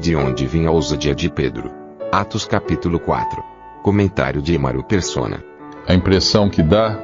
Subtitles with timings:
[0.00, 1.70] De onde vinha a ousadia de Pedro?
[2.12, 3.42] Atos capítulo 4.
[3.82, 5.42] Comentário de Emaro Persona.
[5.86, 6.98] A impressão que dá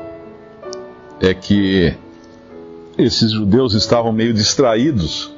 [1.21, 1.95] é que
[2.97, 5.35] esses judeus estavam meio distraídos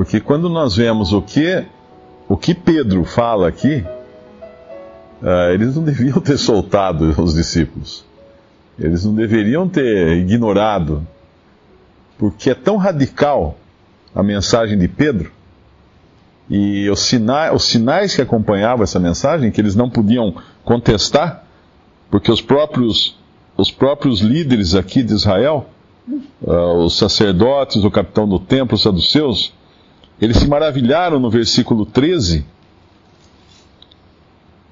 [0.00, 1.62] porque quando nós vemos o que,
[2.26, 3.84] o que Pedro fala aqui,
[5.20, 8.02] uh, eles não deviam ter soltado os discípulos.
[8.78, 11.06] Eles não deveriam ter ignorado.
[12.16, 13.58] Porque é tão radical
[14.14, 15.30] a mensagem de Pedro
[16.50, 20.34] e os, sina os sinais que acompanhavam essa mensagem, que eles não podiam
[20.64, 21.44] contestar,
[22.10, 23.16] porque os próprios,
[23.56, 25.70] os próprios líderes aqui de Israel,
[26.42, 29.54] uh, os sacerdotes, o capitão do templo, os saduceus,
[30.20, 32.44] eles se maravilharam no versículo 13.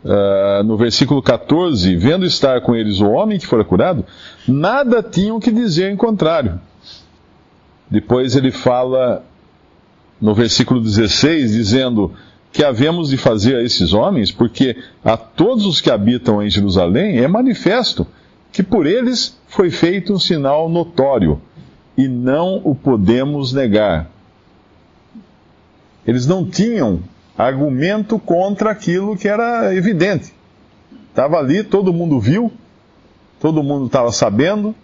[0.05, 4.05] Uh, ah, no versículo 14, vendo estar com eles o homem que fora curado,
[4.47, 6.61] nada tinham que dizer em contrário.
[7.91, 9.25] Depois ele fala
[10.21, 12.13] no versículo 16, dizendo
[12.53, 17.19] que havemos de fazer a esses homens, porque a todos os que habitam em Jerusalém
[17.19, 18.07] é manifesto
[18.51, 21.41] que por eles foi feito um sinal notório,
[21.97, 24.11] e não o podemos negar
[26.09, 27.01] eles não tinham
[27.37, 30.33] argumento contra aquilo que era evidente.
[31.11, 32.51] Estava ali, todo mundo viu,
[33.39, 34.75] todo mundo estava sabendo,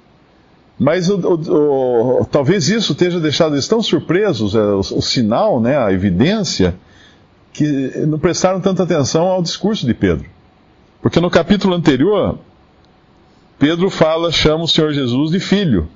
[0.78, 5.60] mas o, o, o, talvez isso esteja deixado eles tão surpresos, é, o, o, sinal,
[5.60, 6.74] né, a evidência,
[7.52, 7.64] que
[8.06, 10.28] não prestaram tanta atenção ao discurso de Pedro.
[11.00, 12.38] Porque no capítulo anterior,
[13.58, 15.88] Pedro fala, chama o Senhor Jesus de filho,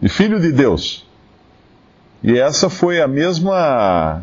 [0.00, 1.06] de filho de Deus.
[2.22, 4.22] E essa foi a mesma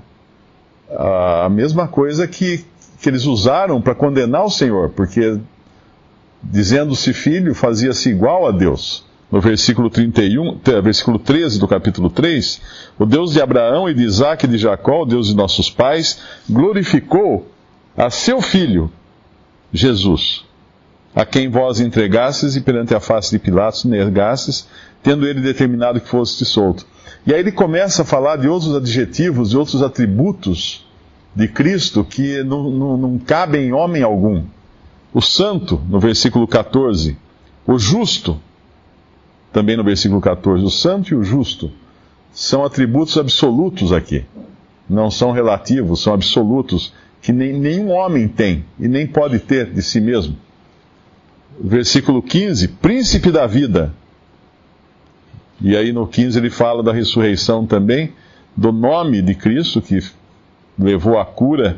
[0.96, 2.64] a mesma coisa que,
[3.02, 5.40] que eles usaram para condenar o Senhor, porque
[6.42, 9.06] dizendo-se filho, fazia-se igual a Deus.
[9.32, 12.62] No versículo 31, versículo 13 do capítulo 3,
[13.00, 16.20] o Deus de Abraão e de Isaac e de Jacó, o Deus de nossos pais,
[16.48, 17.50] glorificou
[17.98, 18.92] a seu filho,
[19.72, 20.46] Jesus,
[21.16, 24.68] a quem vós entregastes e perante a face de Pilatos negastes,
[25.02, 26.86] tendo ele determinado que fosse solto.
[27.26, 30.86] E aí ele começa a falar de outros adjetivos e outros atributos
[31.36, 34.44] de Cristo que não, não, não cabem em homem algum.
[35.14, 37.18] O santo, no versículo 14.
[37.66, 38.40] O justo,
[39.54, 40.64] também no versículo 14.
[40.66, 41.72] O santo e o justo
[42.32, 44.26] são atributos absolutos aqui.
[44.90, 49.82] Não são relativos, são absolutos, que nem, nenhum homem tem e nem pode ter de
[49.82, 50.36] si mesmo.
[51.58, 53.94] Versículo 15: Príncipe da vida
[55.64, 58.12] e aí no 15 ele fala da ressurreição também,
[58.56, 60.00] do nome de Cristo que
[60.78, 61.78] levou à cura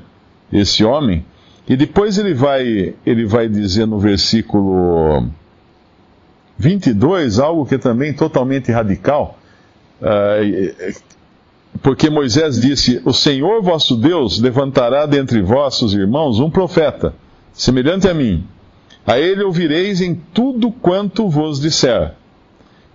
[0.52, 1.24] esse homem.
[1.68, 5.28] E depois ele vai, ele vai dizer no versículo
[6.58, 9.38] 22 algo que é também totalmente radical.
[10.02, 10.94] Uh,
[11.82, 17.14] porque Moisés disse: O Senhor vosso Deus levantará dentre vossos irmãos um profeta,
[17.54, 18.46] semelhante a mim.
[19.06, 22.14] A ele ouvireis em tudo quanto vos disser.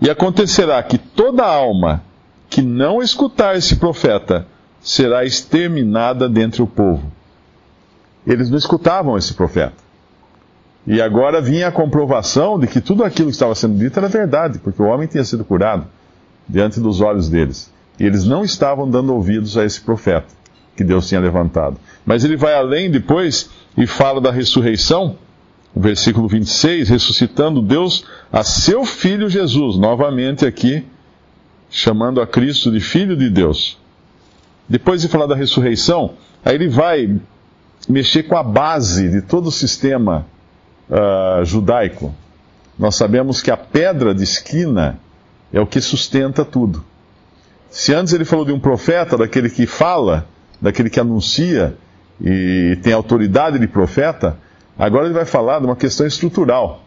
[0.01, 2.03] E acontecerá que toda alma
[2.49, 4.47] que não escutar esse profeta
[4.81, 7.13] será exterminada dentre o povo.
[8.27, 9.90] Eles não escutavam esse profeta.
[10.91, 14.59] E agora vinha a comprovação de que tudo aquilo que estava sendo dito era verdade,
[14.59, 15.87] porque o homem tinha sido curado
[16.49, 17.73] diante dos olhos deles.
[17.97, 20.27] E eles não estavam dando ouvidos a esse profeta
[20.77, 21.77] que Deus tinha levantado.
[22.05, 25.17] Mas ele vai além depois e fala da ressurreição
[25.77, 30.85] versículo 26, ressuscitando Deus a seu filho Jesus, novamente aqui,
[31.71, 33.79] chamando a Cristo de filho de Deus.
[34.69, 36.15] Depois de falar da ressurreição,
[36.45, 37.17] aí ele vai
[37.89, 40.27] mexer com a base de todo o sistema
[40.91, 42.15] uh, judaico.
[42.79, 44.99] Nós sabemos que a pedra de esquina
[45.53, 46.85] é o que sustenta tudo.
[47.71, 50.27] Se antes ele falou de um profeta, daquele que fala,
[50.61, 51.77] daquele que anuncia
[52.21, 54.37] e tem autoridade de profeta,
[54.81, 56.83] Agora ele vai falar de uma questão estrutural,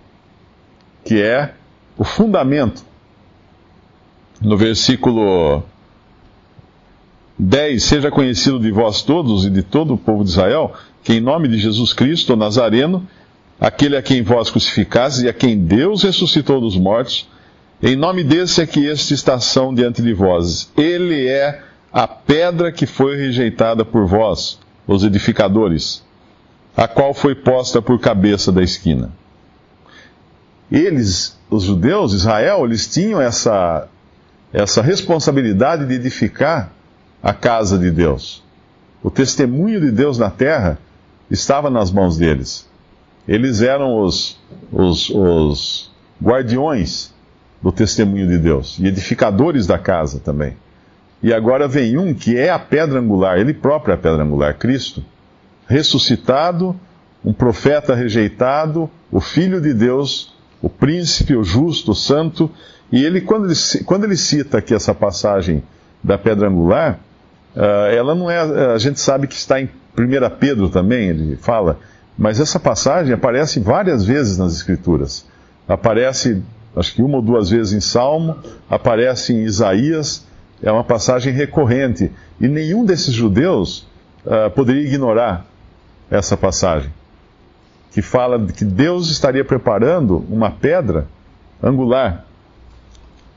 [1.06, 1.54] que é
[1.96, 2.84] o fundamento.
[4.42, 5.62] No versículo
[7.38, 10.74] 10: Seja conhecido de vós todos e de todo o povo de Israel,
[11.04, 13.08] que em nome de Jesus Cristo, o Nazareno,
[13.60, 17.28] aquele a quem vós crucificastes e a quem Deus ressuscitou dos mortos,
[17.86, 20.72] Em nome desse é que este estação diante de vós.
[20.78, 21.62] Ele é
[21.92, 24.58] a pedra que foi rejeitada por vós,
[24.88, 26.02] os edificadores,
[26.78, 29.12] a qual foi posta por cabeça da esquina.
[30.72, 33.90] Eles, os judeus, Israel, eles tinham essa,
[34.54, 36.72] essa responsabilidade de edificar
[37.22, 38.42] a casa de Deus.
[39.04, 40.80] O testemunho de Deus na terra
[41.30, 42.66] estava nas mãos deles.
[43.28, 44.38] Eles eram os,
[44.72, 45.92] os, os
[46.22, 47.14] guardiões
[47.62, 50.58] do testemunho de Deus e edificadores da casa também.
[51.22, 54.58] E agora vem um que é a pedra angular, ele próprio é a pedra angular,
[54.58, 55.04] Cristo,
[55.66, 56.76] ressuscitado,
[57.24, 62.52] um profeta rejeitado, o Filho de Deus, o príncipe, o justo, o santo.
[62.92, 63.56] E ele, quando ele,
[63.86, 65.64] quando ele cita aqui essa passagem
[66.04, 67.00] da pedra angular,
[67.56, 68.40] uh, ela não é.
[68.74, 69.70] A gente sabe que está em 1
[70.38, 71.80] Pedro também, ele fala,
[72.18, 75.26] mas essa passagem aparece várias vezes nas Escrituras.
[75.68, 76.42] Aparece,
[76.76, 78.38] acho que uma ou duas vezes em Salmo,
[78.70, 80.26] aparece em Isaías,
[80.62, 82.12] é uma passagem recorrente.
[82.40, 83.88] E nenhum desses judeus
[84.26, 85.46] uh, poderia ignorar
[86.10, 86.92] essa passagem,
[87.92, 91.08] que fala de que Deus estaria preparando uma pedra
[91.62, 92.26] angular,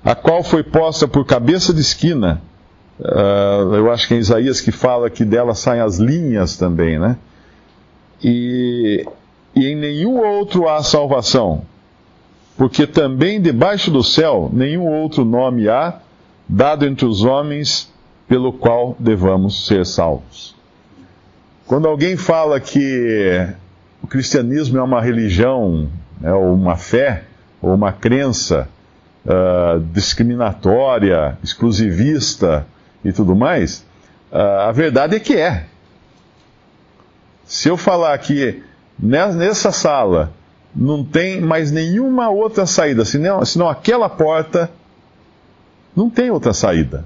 [0.05, 2.43] a qual foi posta por cabeça de esquina.
[2.99, 7.17] Uh, eu acho que é Isaías que fala que dela saem as linhas também, né?
[8.23, 9.07] E,
[9.55, 11.63] e em nenhum outro há salvação,
[12.57, 16.01] porque também debaixo do céu nenhum outro nome há
[16.49, 17.93] dado entre os homens
[18.29, 20.55] pelo qual devamos ser salvos.
[21.67, 23.49] Quando alguém fala que
[24.03, 25.89] o cristianismo é uma religião,
[26.23, 27.25] é, ou uma fé,
[27.61, 28.69] ou uma crença
[29.25, 32.67] uh, discriminatória, exclusivista
[33.05, 33.85] e tudo mais,
[34.31, 35.65] uh, a verdade é que é.
[37.47, 38.63] Se eu falar que
[38.99, 40.33] nessa sala
[40.75, 44.71] não tem mais nenhuma outra saída, senão, senão aquela porta,
[45.95, 47.05] não tem outra saída.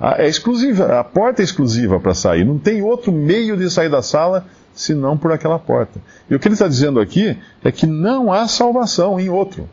[0.00, 4.00] É exclusiva, a porta é exclusiva para sair, não tem outro meio de sair da
[4.00, 6.00] sala senão por aquela porta.
[6.30, 9.68] E o que ele está dizendo aqui é que não há salvação em outro.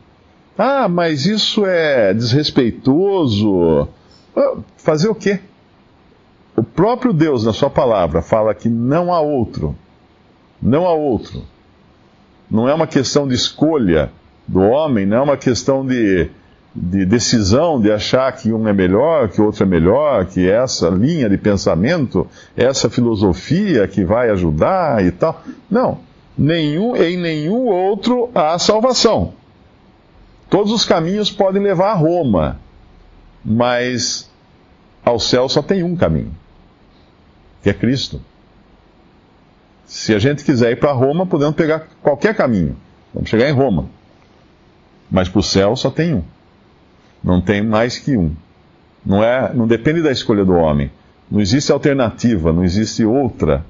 [0.58, 3.88] Ah, mas isso é desrespeitoso.
[4.34, 5.38] Ah, fazer o quê?
[6.56, 9.76] O próprio Deus, na sua palavra, fala que não há outro.
[10.60, 11.42] Não há outro.
[12.50, 14.10] Não é uma questão de escolha
[14.48, 16.30] do homem, não é uma questão de,
[16.74, 20.88] de decisão de achar que um é melhor, que o outro é melhor, que essa
[20.88, 22.26] linha de pensamento,
[22.56, 25.42] essa filosofia que vai ajudar e tal.
[25.70, 25.98] Não.
[26.38, 29.34] Nenhum, em nenhum outro há salvação.
[30.48, 32.58] Todos os caminhos podem levar a Roma,
[33.44, 34.30] mas
[35.04, 36.32] ao céu só tem um caminho
[37.66, 38.20] que é Cristo.
[39.86, 42.76] Se a gente quiser ir para Roma, podemos pegar qualquer caminho.
[43.12, 43.90] Vamos chegar em Roma.
[45.10, 46.22] Mas para o céu só tem um.
[47.24, 48.30] Não tem mais que um.
[49.04, 50.92] Não, é, não depende da escolha do homem.
[51.28, 53.66] Não existe alternativa, não existe outra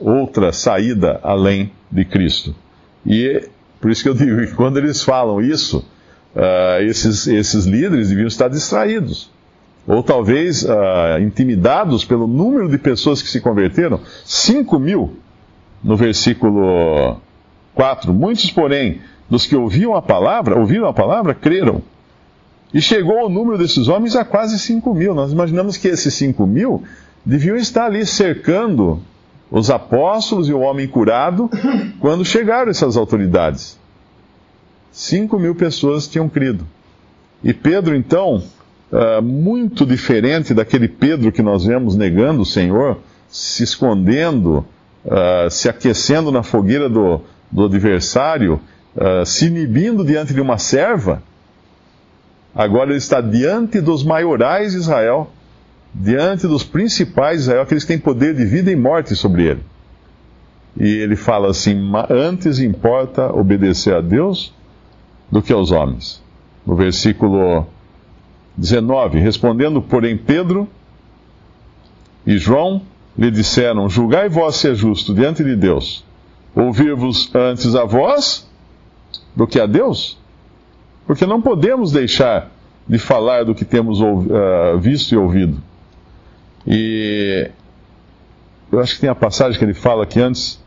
[0.00, 2.54] outra saída além de Cristo.
[3.04, 3.46] E
[3.82, 5.86] por isso que eu digo que quando eles falam isso,
[6.34, 9.30] uh, esses, esses líderes deviam estar distraídos
[9.86, 15.16] ou talvez uh, intimidados pelo número de pessoas que se converteram, 5 mil
[15.82, 17.18] no versículo
[17.74, 18.12] 4.
[18.14, 21.82] Muitos, porém, dos que ouviam a palavra, ouviram a palavra, creram.
[22.72, 25.14] E chegou o número desses homens a quase 5 mil.
[25.14, 26.82] Nós imaginamos que esses 5 mil
[27.24, 29.00] deviam estar ali cercando
[29.50, 31.48] os apóstolos e o homem curado
[32.00, 33.78] quando chegaram essas autoridades.
[34.90, 36.66] 5 mil pessoas tinham crido.
[37.42, 38.42] E Pedro, então,
[38.94, 42.98] uh, muito diferente daquele Pedro que nós vemos negando o Senhor,
[43.28, 44.64] se escondendo,
[45.04, 47.20] uh, se aquecendo na fogueira do,
[47.50, 48.60] do adversário,
[48.96, 51.20] uh, se inibindo diante de uma serva.
[52.54, 55.32] Agora ele está diante dos maiorais de Israel,
[55.92, 59.60] diante dos principais de Israel, aqueles que têm poder de vida e morte sobre ele.
[60.78, 61.76] E ele fala assim:
[62.08, 64.54] antes importa obedecer a Deus
[65.30, 66.22] do que aos homens.
[66.64, 67.66] No versículo
[68.56, 70.68] 19: Respondendo, porém, Pedro
[72.26, 72.82] e João
[73.16, 76.04] lhe disseram: Julgai vós se é justo diante de Deus,
[76.54, 78.48] ouvir-vos antes a vós
[79.34, 80.18] do que a Deus?
[81.06, 82.50] Porque não podemos deixar
[82.88, 85.60] de falar do que temos uh, visto e ouvido.
[86.66, 87.50] E
[88.72, 90.62] eu acho que tem a passagem que ele fala aqui antes.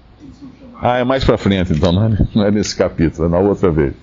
[0.79, 3.71] Ah, é mais para frente, então, não é, não é nesse capítulo, é na outra
[3.71, 3.93] vez.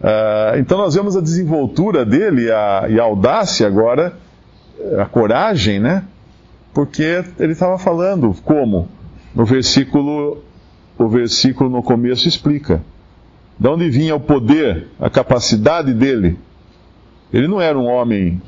[0.00, 4.16] Uh, então nós vemos a desenvoltura dele a, e a audácia agora,
[4.98, 6.04] a coragem, né?
[6.72, 8.88] Porque ele estava falando como?
[9.34, 10.42] No versículo,
[10.96, 12.82] o versículo no começo explica.
[13.58, 16.38] De onde vinha o poder, a capacidade dele?
[17.30, 18.40] Ele não era um homem,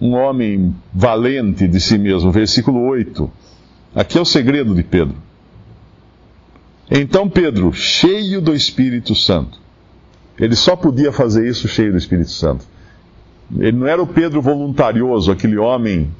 [0.00, 2.30] um homem valente de si mesmo.
[2.30, 3.30] Versículo 8.
[3.94, 5.16] Aqui é o segredo de Pedro.
[6.90, 9.60] Então Pedro, cheio do Espírito Santo,
[10.40, 12.64] ele só podia fazer isso cheio do Espírito Santo.
[13.58, 16.10] Ele não era o Pedro voluntarioso, aquele homem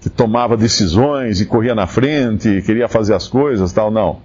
[0.00, 4.20] que tomava decisões e corria na frente, queria fazer as coisas, tal, não.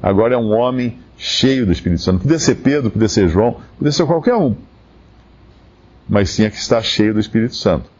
[0.00, 2.20] Agora é um homem cheio do Espírito Santo.
[2.20, 4.54] Podia ser Pedro, podia ser João, podia ser qualquer um.
[6.08, 7.90] Mas tinha que estar cheio do Espírito Santo.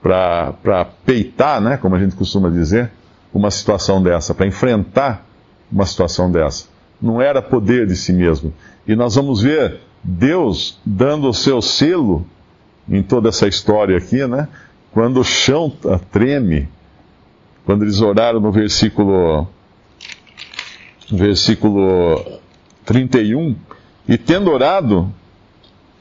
[0.00, 2.92] Para peitar, né, como a gente costuma dizer,
[3.32, 5.26] uma situação dessa, para enfrentar
[5.72, 6.66] uma situação dessa.
[7.00, 8.52] Não era poder de si mesmo.
[8.86, 12.26] E nós vamos ver Deus dando o seu selo
[12.88, 14.48] em toda essa história aqui, né?
[14.92, 15.72] Quando o chão
[16.10, 16.68] treme,
[17.64, 19.46] quando eles oraram no versículo
[21.10, 22.40] versículo
[22.84, 23.56] 31,
[24.06, 25.12] e tendo orado,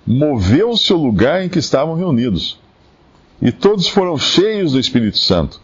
[0.06, 2.60] moveu-se o lugar em que estavam reunidos.
[3.42, 5.62] E todos foram cheios do Espírito Santo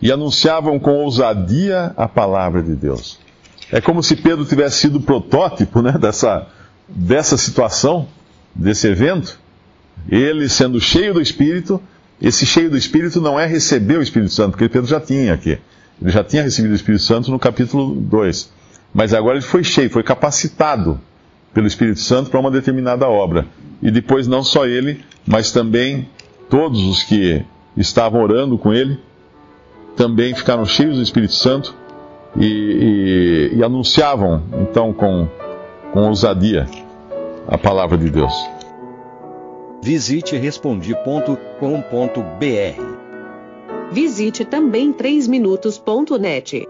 [0.00, 3.18] e anunciavam com ousadia a palavra de Deus.
[3.70, 6.46] É como se Pedro tivesse sido protótipo né, dessa,
[6.90, 8.08] dessa situação,
[8.54, 9.38] desse evento.
[10.08, 11.80] Ele sendo cheio do Espírito,
[12.20, 15.58] esse cheio do Espírito não é receber o Espírito Santo, porque Pedro já tinha aqui.
[16.00, 18.50] Ele já tinha recebido o Espírito Santo no capítulo 2.
[18.92, 21.00] Mas agora ele foi cheio, foi capacitado
[21.54, 23.46] pelo Espírito Santo para uma determinada obra.
[23.82, 26.08] E depois não só ele, mas também
[26.48, 27.44] todos os que
[27.76, 28.98] estavam orando com ele
[29.96, 31.74] também ficaram cheios do Espírito Santo
[32.36, 35.28] e, e, e anunciavam então com,
[35.92, 36.66] com ousadia
[37.46, 38.32] a palavra de Deus.
[39.82, 41.20] Visite respondi.com.br.
[43.90, 46.68] Visite também 3minutos.net.